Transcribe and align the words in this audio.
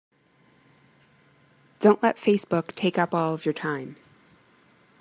Don't 1.79 2.01
let 2.01 2.15
Facebook 2.17 2.69
take 2.73 2.97
up 2.97 3.13
all 3.13 3.35
of 3.35 3.45
your 3.45 3.53
time. 3.53 3.97